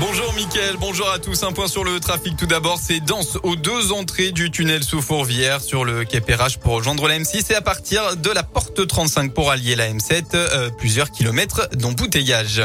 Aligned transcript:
Bonjour 0.00 0.32
Mickaël, 0.34 0.76
bonjour 0.78 1.10
à 1.10 1.18
tous. 1.18 1.42
Un 1.42 1.50
point 1.50 1.66
sur 1.66 1.82
le 1.82 1.98
trafic 1.98 2.36
tout 2.36 2.46
d'abord, 2.46 2.78
c'est 2.80 3.00
dense 3.00 3.36
aux 3.42 3.56
deux 3.56 3.90
entrées 3.90 4.30
du 4.30 4.48
tunnel 4.48 4.84
sous 4.84 5.02
Fourvière 5.02 5.60
sur 5.60 5.84
le 5.84 6.04
quai 6.04 6.20
Perrache 6.20 6.58
pour 6.58 6.74
rejoindre 6.74 7.08
la 7.08 7.18
M6 7.18 7.50
et 7.50 7.56
à 7.56 7.62
partir 7.62 8.16
de 8.16 8.30
la 8.30 8.44
porte 8.44 8.86
35 8.86 9.34
pour 9.34 9.50
allier 9.50 9.74
la 9.74 9.90
M7, 9.90 10.22
euh, 10.34 10.70
plusieurs 10.78 11.10
kilomètres 11.10 11.68
d'embouteillage. 11.72 12.62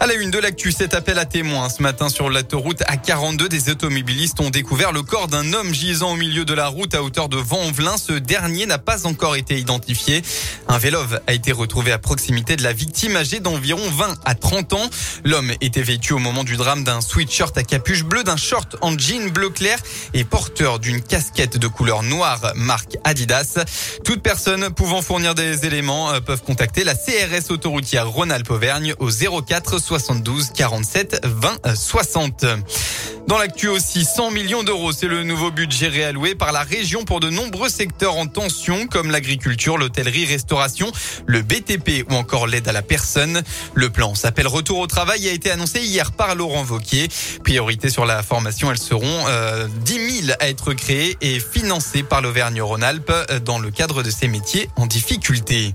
À 0.00 0.08
la 0.08 0.14
une 0.14 0.32
de 0.32 0.38
l'actu, 0.40 0.72
cet 0.72 0.94
appel 0.94 1.20
à 1.20 1.24
témoins 1.26 1.68
ce 1.68 1.80
matin 1.80 2.08
sur 2.08 2.28
l'autoroute 2.28 2.80
A42, 2.80 3.46
des 3.46 3.70
automobilistes 3.70 4.40
ont 4.40 4.50
découvert 4.50 4.90
le 4.90 5.02
corps 5.02 5.28
d'un 5.28 5.52
homme 5.52 5.72
gisant 5.72 6.14
au 6.14 6.16
milieu 6.16 6.44
de 6.44 6.54
la 6.54 6.66
route 6.66 6.96
à 6.96 7.04
hauteur 7.04 7.28
de 7.28 7.36
Vent-en-Velin. 7.36 7.96
Ce 7.96 8.14
dernier 8.14 8.66
n'a 8.66 8.78
pas 8.78 9.06
encore 9.06 9.36
été 9.36 9.56
identifié. 9.60 10.22
Un 10.66 10.78
vélove 10.78 11.20
a 11.28 11.34
été 11.34 11.52
retrouvé 11.52 11.92
à 11.92 11.98
proximité 11.98 12.56
de 12.56 12.64
la 12.64 12.72
victime 12.72 13.14
âgée 13.14 13.38
d'environ 13.38 13.88
20 13.88 14.16
à 14.24 14.34
30 14.34 14.72
ans. 14.72 14.90
L'homme 15.24 15.52
était 15.60 15.82
vêtu 15.82 16.12
au 16.12 16.18
moment 16.18 16.42
du 16.42 16.56
drame 16.56 16.63
d'un 16.64 17.02
sweatshirt 17.02 17.56
à 17.58 17.62
capuche 17.62 18.04
bleue, 18.04 18.24
d'un 18.24 18.38
short 18.38 18.76
en 18.80 18.96
jean 18.96 19.30
bleu 19.30 19.50
clair 19.50 19.78
et 20.14 20.24
porteur 20.24 20.78
d'une 20.78 21.02
casquette 21.02 21.58
de 21.58 21.66
couleur 21.66 22.02
noire 22.02 22.52
marque 22.54 22.96
Adidas. 23.04 23.58
Toute 24.02 24.22
personne 24.22 24.70
pouvant 24.70 25.02
fournir 25.02 25.34
des 25.34 25.66
éléments 25.66 26.10
euh, 26.10 26.20
peuvent 26.20 26.42
contacter 26.42 26.82
la 26.82 26.94
CRS 26.94 27.50
autoroutière 27.50 28.08
Rhône-Alpes-Auvergne 28.08 28.94
au 28.98 29.10
04 29.10 29.78
72 29.78 30.52
47 30.54 31.20
20 31.22 31.74
60. 31.74 32.46
Dans 33.26 33.38
l'actu 33.38 33.68
aussi, 33.68 34.04
100 34.04 34.32
millions 34.32 34.62
d'euros, 34.62 34.92
c'est 34.92 35.06
le 35.06 35.22
nouveau 35.22 35.50
budget 35.50 35.88
réalloué 35.88 36.34
par 36.34 36.52
la 36.52 36.62
région 36.62 37.04
pour 37.04 37.20
de 37.20 37.30
nombreux 37.30 37.70
secteurs 37.70 38.18
en 38.18 38.26
tension 38.26 38.86
comme 38.86 39.10
l'agriculture, 39.10 39.78
l'hôtellerie, 39.78 40.26
restauration, 40.26 40.92
le 41.26 41.40
BTP 41.40 42.04
ou 42.10 42.14
encore 42.14 42.46
l'aide 42.46 42.68
à 42.68 42.72
la 42.72 42.82
personne. 42.82 43.42
Le 43.72 43.88
plan 43.88 44.14
s'appelle 44.14 44.46
Retour 44.46 44.78
au 44.78 44.86
travail 44.86 45.26
a 45.26 45.32
été 45.32 45.50
annoncé 45.50 45.80
hier 45.80 46.12
par 46.12 46.34
Laurent 46.34 46.64
Vauquier. 46.64 47.08
Priorité 47.42 47.88
sur 47.88 48.04
la 48.04 48.22
formation, 48.22 48.70
elles 48.70 48.78
seront 48.78 49.24
euh, 49.28 49.68
10 49.84 50.26
000 50.26 50.36
à 50.38 50.48
être 50.48 50.74
créées 50.74 51.16
et 51.22 51.40
financées 51.40 52.02
par 52.02 52.20
l'Auvergne-Rhône-Alpes 52.20 53.10
euh, 53.10 53.40
dans 53.40 53.58
le 53.58 53.70
cadre 53.70 54.02
de 54.02 54.10
ces 54.10 54.28
métiers 54.28 54.68
en 54.76 54.86
difficulté. 54.86 55.74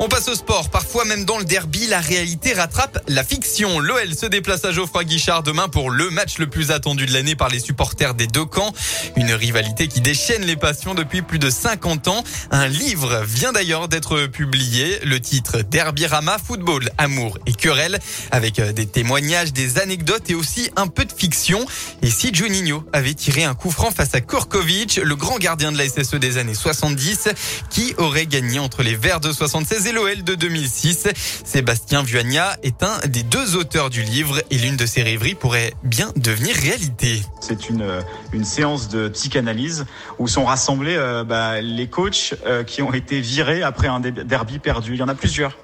On 0.00 0.06
passe 0.06 0.28
au 0.28 0.36
sport. 0.36 0.70
Parfois, 0.70 1.04
même 1.04 1.24
dans 1.24 1.38
le 1.38 1.44
derby, 1.44 1.88
la 1.88 1.98
réalité 1.98 2.52
rattrape 2.52 3.02
la 3.08 3.24
fiction. 3.24 3.80
L'OL 3.80 4.14
se 4.14 4.26
déplace 4.26 4.64
à 4.64 4.70
Geoffroy 4.70 5.02
Guichard 5.02 5.42
demain 5.42 5.68
pour 5.68 5.90
le 5.90 6.08
match 6.10 6.38
le 6.38 6.46
plus 6.46 6.70
attendu 6.70 7.04
de 7.04 7.12
l'année 7.12 7.34
par 7.34 7.48
les 7.48 7.58
supporters 7.58 8.14
des 8.14 8.28
deux 8.28 8.44
camps. 8.44 8.72
Une 9.16 9.32
rivalité 9.32 9.88
qui 9.88 10.00
déchaîne 10.00 10.42
les 10.42 10.54
passions 10.54 10.94
depuis 10.94 11.22
plus 11.22 11.40
de 11.40 11.50
50 11.50 12.06
ans. 12.06 12.22
Un 12.52 12.68
livre 12.68 13.24
vient 13.26 13.50
d'ailleurs 13.50 13.88
d'être 13.88 14.26
publié. 14.26 15.00
Le 15.04 15.18
titre 15.18 15.62
Derby 15.62 16.06
Rama, 16.06 16.36
football, 16.38 16.90
amour 16.96 17.36
et 17.46 17.52
querelle 17.52 17.98
avec 18.30 18.60
des 18.60 18.86
témoignages, 18.86 19.52
des 19.52 19.80
anecdotes 19.80 20.30
et 20.30 20.36
aussi 20.36 20.70
un 20.76 20.86
peu 20.86 21.06
de 21.06 21.12
fiction. 21.12 21.66
Et 22.02 22.10
si 22.10 22.32
Juninho 22.32 22.84
avait 22.92 23.14
tiré 23.14 23.42
un 23.42 23.56
coup 23.56 23.72
franc 23.72 23.90
face 23.90 24.14
à 24.14 24.20
Kurkovic, 24.20 25.00
le 25.02 25.16
grand 25.16 25.38
gardien 25.38 25.72
de 25.72 25.78
la 25.78 25.88
SSE 25.88 26.14
des 26.14 26.38
années 26.38 26.54
70, 26.54 27.30
qui 27.68 27.94
aurait 27.98 28.26
gagné 28.26 28.60
entre 28.60 28.84
les 28.84 28.94
Verts 28.94 29.18
de 29.18 29.32
76 29.32 29.87
et 29.88 29.92
l'OL 29.92 30.22
de 30.22 30.34
2006. 30.34 31.08
Sébastien 31.44 32.02
Vuagna 32.02 32.56
est 32.62 32.82
un 32.82 32.98
des 33.08 33.22
deux 33.22 33.56
auteurs 33.56 33.88
du 33.88 34.02
livre 34.02 34.40
et 34.50 34.58
l'une 34.58 34.76
de 34.76 34.84
ses 34.84 35.02
rêveries 35.02 35.34
pourrait 35.34 35.72
bien 35.82 36.12
devenir 36.16 36.54
réalité. 36.56 37.22
C'est 37.40 37.70
une, 37.70 37.86
une 38.32 38.44
séance 38.44 38.88
de 38.88 39.08
psychanalyse 39.08 39.86
où 40.18 40.28
sont 40.28 40.44
rassemblés 40.44 40.96
euh, 40.96 41.24
bah, 41.24 41.62
les 41.62 41.86
coachs 41.86 42.34
euh, 42.46 42.64
qui 42.64 42.82
ont 42.82 42.92
été 42.92 43.20
virés 43.20 43.62
après 43.62 43.88
un 43.88 44.00
derby 44.00 44.58
perdu. 44.58 44.94
Il 44.94 44.98
y 44.98 45.02
en 45.02 45.08
a 45.08 45.14
plusieurs. 45.14 45.56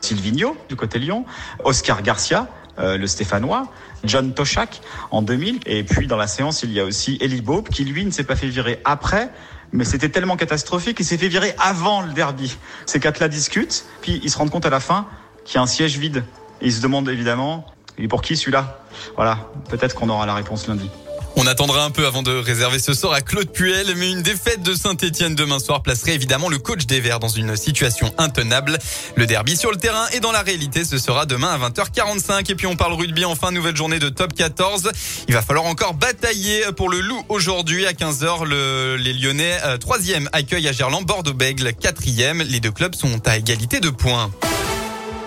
Silvino 0.00 0.56
du 0.68 0.76
côté 0.76 0.98
Lyon, 0.98 1.24
Oscar 1.64 2.02
Garcia, 2.02 2.48
euh, 2.78 2.96
le 2.96 3.06
Stéphanois, 3.06 3.68
John 4.04 4.32
Toshak 4.32 4.80
en 5.10 5.22
2000. 5.22 5.60
Et 5.66 5.82
puis 5.82 6.06
dans 6.06 6.16
la 6.16 6.26
séance, 6.26 6.62
il 6.62 6.72
y 6.72 6.80
a 6.80 6.84
aussi 6.84 7.18
Eli 7.20 7.40
Bob 7.40 7.68
qui 7.68 7.84
lui 7.84 8.04
ne 8.04 8.10
s'est 8.10 8.24
pas 8.24 8.36
fait 8.36 8.48
virer 8.48 8.80
après, 8.84 9.30
mais 9.72 9.84
c'était 9.84 10.08
tellement 10.08 10.36
catastrophique 10.36 10.96
qu'il 10.96 11.06
s'est 11.06 11.18
fait 11.18 11.28
virer 11.28 11.54
avant 11.58 12.02
le 12.02 12.12
derby. 12.12 12.56
Ces 12.86 13.00
quatre-là 13.00 13.28
discutent, 13.28 13.84
puis 14.00 14.20
ils 14.22 14.30
se 14.30 14.38
rendent 14.38 14.50
compte 14.50 14.66
à 14.66 14.70
la 14.70 14.80
fin 14.80 15.06
qu'il 15.44 15.56
y 15.56 15.58
a 15.58 15.62
un 15.62 15.66
siège 15.66 15.98
vide. 15.98 16.24
Et 16.60 16.66
ils 16.66 16.72
se 16.72 16.80
demandent 16.80 17.08
évidemment, 17.08 17.66
et 17.98 18.08
pour 18.08 18.22
qui 18.22 18.36
celui-là? 18.36 18.80
Voilà, 19.16 19.50
peut-être 19.68 19.94
qu'on 19.94 20.08
aura 20.08 20.26
la 20.26 20.34
réponse 20.34 20.68
lundi. 20.68 20.90
On 21.36 21.46
attendra 21.46 21.84
un 21.84 21.90
peu 21.90 22.06
avant 22.06 22.22
de 22.22 22.30
réserver 22.30 22.78
ce 22.78 22.92
sort 22.94 23.14
à 23.14 23.20
Claude 23.20 23.50
Puel, 23.50 23.94
mais 23.96 24.10
une 24.10 24.22
défaite 24.22 24.62
de 24.62 24.74
Saint-Etienne 24.74 25.34
demain 25.34 25.58
soir 25.58 25.82
placerait 25.82 26.14
évidemment 26.14 26.48
le 26.48 26.58
coach 26.58 26.86
des 26.86 27.00
Verts 27.00 27.20
dans 27.20 27.28
une 27.28 27.56
situation 27.56 28.12
intenable. 28.18 28.78
Le 29.16 29.26
derby 29.26 29.56
sur 29.56 29.70
le 29.70 29.76
terrain 29.76 30.06
et 30.12 30.20
dans 30.20 30.32
la 30.32 30.42
réalité, 30.42 30.84
ce 30.84 30.98
sera 30.98 31.24
demain 31.26 31.48
à 31.48 31.68
20h45. 31.68 32.50
Et 32.50 32.54
puis 32.54 32.66
on 32.66 32.76
parle 32.76 32.92
rugby, 32.92 33.24
enfin 33.24 33.50
nouvelle 33.50 33.76
journée 33.76 33.98
de 33.98 34.08
top 34.08 34.34
14. 34.34 34.92
Il 35.26 35.34
va 35.34 35.42
falloir 35.42 35.66
encore 35.66 35.94
batailler 35.94 36.64
pour 36.76 36.90
le 36.90 37.00
loup 37.00 37.24
aujourd'hui 37.28 37.86
à 37.86 37.92
15h. 37.92 38.44
Le, 38.44 38.96
les 38.96 39.14
Lyonnais, 39.14 39.58
euh, 39.64 39.78
troisième, 39.78 40.28
accueillent 40.32 40.68
à 40.68 40.72
Gerland, 40.72 41.04
Bordeaux-Bègle, 41.04 41.72
quatrième. 41.72 42.42
Les 42.42 42.60
deux 42.60 42.72
clubs 42.72 42.94
sont 42.94 43.26
à 43.26 43.38
égalité 43.38 43.80
de 43.80 43.90
points. 43.90 44.30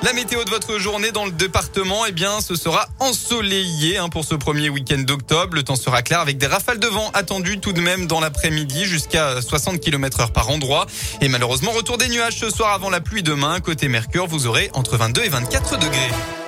La 0.05 0.13
météo 0.13 0.43
de 0.43 0.51
votre 0.51 0.77
journée 0.77 1.11
dans 1.11 1.25
le 1.25 1.31
département, 1.31 2.05
eh 2.05 2.11
bien, 2.11 2.39
ce 2.39 2.53
sera 2.53 2.87
ensoleillé 2.99 3.97
hein, 3.97 4.07
pour 4.07 4.23
ce 4.23 4.35
premier 4.35 4.69
week-end 4.69 4.99
d'octobre. 4.99 5.55
Le 5.55 5.63
temps 5.63 5.75
sera 5.75 6.03
clair 6.03 6.19
avec 6.19 6.37
des 6.37 6.45
rafales 6.45 6.77
de 6.77 6.85
vent 6.85 7.09
attendues 7.15 7.57
tout 7.57 7.73
de 7.73 7.81
même 7.81 8.05
dans 8.05 8.19
l'après-midi 8.19 8.85
jusqu'à 8.85 9.41
60 9.41 9.79
km 9.79 10.19
heure 10.19 10.31
par 10.31 10.51
endroit. 10.51 10.85
Et 11.21 11.27
malheureusement, 11.27 11.71
retour 11.71 11.97
des 11.97 12.07
nuages 12.07 12.37
ce 12.37 12.51
soir 12.51 12.71
avant 12.71 12.91
la 12.91 13.01
pluie 13.01 13.23
demain. 13.23 13.59
Côté 13.61 13.87
Mercure, 13.87 14.27
vous 14.27 14.45
aurez 14.45 14.69
entre 14.73 14.95
22 14.95 15.23
et 15.23 15.29
24 15.29 15.79
degrés. 15.79 16.44